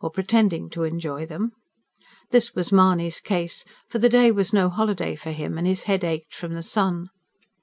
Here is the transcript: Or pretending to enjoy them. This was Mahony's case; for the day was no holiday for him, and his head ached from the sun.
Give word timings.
Or 0.00 0.08
pretending 0.08 0.70
to 0.70 0.84
enjoy 0.84 1.26
them. 1.26 1.52
This 2.30 2.54
was 2.54 2.72
Mahony's 2.72 3.20
case; 3.20 3.62
for 3.90 3.98
the 3.98 4.08
day 4.08 4.30
was 4.30 4.50
no 4.54 4.70
holiday 4.70 5.14
for 5.16 5.32
him, 5.32 5.58
and 5.58 5.66
his 5.66 5.82
head 5.82 6.02
ached 6.02 6.34
from 6.34 6.54
the 6.54 6.62
sun. 6.62 7.10